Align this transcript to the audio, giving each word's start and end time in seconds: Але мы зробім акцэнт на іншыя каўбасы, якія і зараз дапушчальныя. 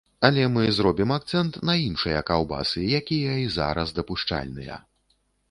Але 0.27 0.45
мы 0.53 0.63
зробім 0.77 1.11
акцэнт 1.17 1.59
на 1.71 1.75
іншыя 1.89 2.23
каўбасы, 2.31 2.87
якія 3.01 3.37
і 3.43 3.45
зараз 3.59 3.95
дапушчальныя. 4.01 4.81